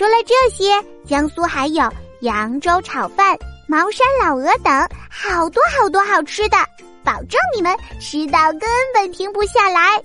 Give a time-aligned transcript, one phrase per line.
[0.00, 1.86] 除了这些，江苏还有
[2.20, 4.72] 扬州炒饭、茅山老鹅等
[5.10, 6.56] 好多好多好吃的，
[7.04, 7.70] 保证你们
[8.00, 8.62] 吃到根
[8.94, 10.00] 本停不下来。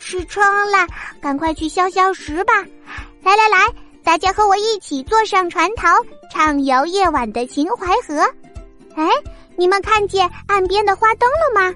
[0.00, 0.84] 吃撑了，
[1.22, 2.54] 赶快去消消食吧！
[3.22, 3.72] 来来来，
[4.02, 5.86] 大家和我一起坐上船头，
[6.32, 8.20] 畅游夜晚的秦淮河。
[8.96, 9.08] 哎，
[9.54, 11.72] 你们看见岸边的花灯了吗？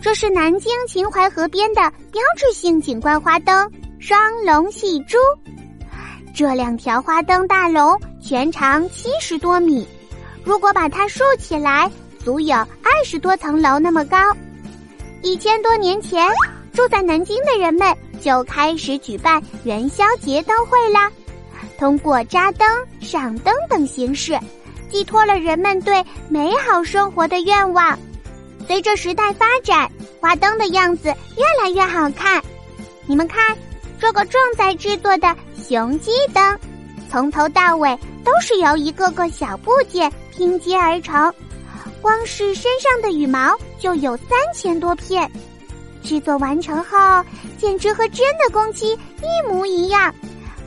[0.00, 1.80] 这是南京秦淮河边的
[2.12, 5.18] 标志性景观花灯——双龙戏珠。
[6.34, 9.86] 这两条花灯大龙全长七十多米，
[10.44, 11.90] 如果把它竖起来，
[12.24, 14.16] 足有二十多层楼那么高。
[15.22, 16.28] 一千多年前。
[16.70, 21.10] 住在南京的人们就开始举办元宵节灯会啦，
[21.76, 22.64] 通过扎灯、
[23.00, 24.38] 赏灯等形式，
[24.88, 27.98] 寄托了人们对美好生活的愿望。
[28.68, 29.90] 随着时代发展，
[30.20, 31.08] 花灯的样子
[31.38, 32.40] 越来越好看。
[33.06, 33.56] 你们看，
[33.98, 36.58] 这个正在制作的雄鸡灯，
[37.10, 41.32] 从头到尾都是由一个个小部件拼接而成，
[42.02, 45.28] 光是身上的羽毛就有三千多片。
[46.04, 47.24] 制作完成后，
[47.56, 50.14] 简直和真的公鸡一模一样，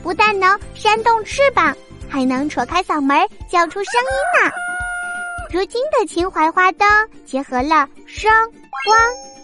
[0.02, 1.72] 不但能扇动翅膀，
[2.08, 3.16] 还能扯开嗓门
[3.48, 4.52] 叫出声音呢。
[5.52, 6.88] 如今的秦淮花灯
[7.26, 8.32] 结合了声、
[8.86, 8.98] 光、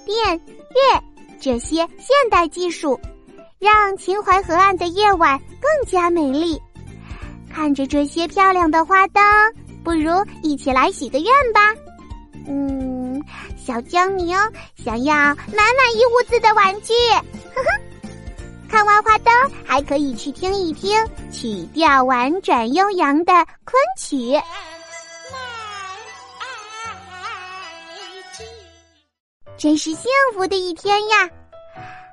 [0.06, 1.04] 电、乐
[1.38, 2.98] 这些现代技术，
[3.58, 6.58] 让秦淮河岸的夜晚更加美丽。
[7.52, 9.22] 看着这些漂亮的花灯，
[9.84, 10.10] 不如
[10.42, 11.74] 一起来许个愿吧。
[12.48, 13.22] 嗯。
[13.56, 14.34] 小江宁
[14.82, 16.94] 想要满满一屋子的玩具，
[17.54, 17.80] 呵呵。
[18.66, 19.30] 看完花灯，
[19.62, 20.98] 还可以去听一听
[21.30, 23.34] 曲调婉转悠扬的
[23.64, 24.40] 昆曲，
[29.58, 31.28] 真是幸福的一天呀！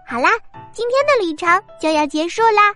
[0.08, 0.32] 好啦，
[0.74, 2.74] 今天的旅程就要结束啦。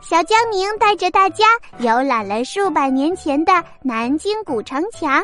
[0.00, 1.44] 小江宁带着大家
[1.78, 5.20] 游览了数百年前的南京古城墙，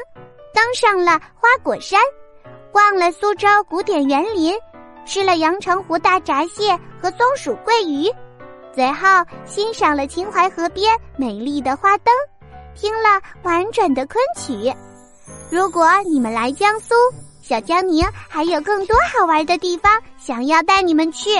[0.53, 2.01] 登上了花果山。
[2.73, 4.53] 逛了苏州古典园林，
[5.05, 8.11] 吃了阳澄湖大闸蟹和松鼠桂鱼，
[8.75, 9.07] 最后
[9.45, 12.13] 欣赏了秦淮河边美丽的花灯，
[12.75, 14.75] 听了婉转的昆曲。
[15.51, 16.95] 如果你们来江苏，
[17.43, 21.31] 小江宁还有更多好玩的地方想要带你们去，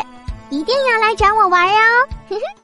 [0.51, 2.09] 一定要来找我玩哦！
[2.29, 2.62] 嘿嘿。